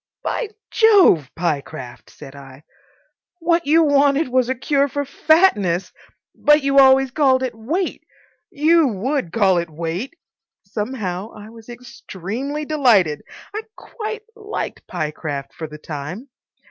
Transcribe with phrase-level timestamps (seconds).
[0.23, 2.63] "By Jove, Pyecraft," said I,
[3.37, 5.93] "what you wanted was a cure for fatness!
[6.33, 8.03] But you always called it weight.
[8.49, 10.15] You would call it weight."
[10.65, 13.21] Somehow I was extremely delighted.
[13.53, 16.29] I quite liked Pyecraft for the time.